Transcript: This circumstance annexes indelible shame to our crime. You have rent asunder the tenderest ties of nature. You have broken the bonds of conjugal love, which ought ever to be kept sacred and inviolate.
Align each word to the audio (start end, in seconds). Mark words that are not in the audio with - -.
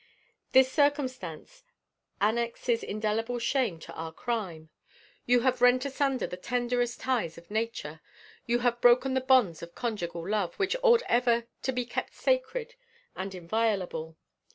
This 0.51 0.71
circumstance 0.71 1.63
annexes 2.19 2.81
indelible 2.81 3.37
shame 3.37 3.77
to 3.81 3.93
our 3.93 4.11
crime. 4.11 4.69
You 5.27 5.41
have 5.41 5.61
rent 5.61 5.85
asunder 5.85 6.25
the 6.25 6.37
tenderest 6.37 6.99
ties 7.01 7.37
of 7.37 7.51
nature. 7.51 8.01
You 8.47 8.61
have 8.65 8.81
broken 8.81 9.13
the 9.13 9.21
bonds 9.21 9.61
of 9.61 9.75
conjugal 9.75 10.27
love, 10.27 10.55
which 10.55 10.75
ought 10.81 11.03
ever 11.07 11.45
to 11.61 11.71
be 11.71 11.85
kept 11.85 12.15
sacred 12.15 12.73
and 13.15 13.35
inviolate. 13.35 14.15